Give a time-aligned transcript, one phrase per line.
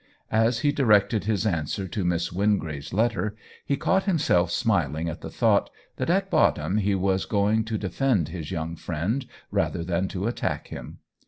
[0.31, 4.49] As he directed his answer to OWEN WINGRAVE 179 Miss Wingrave's letter he caught himself
[4.49, 9.27] smiling at the thought that at bottom he was going to defend his young friend
[9.51, 10.97] rather than to attack him.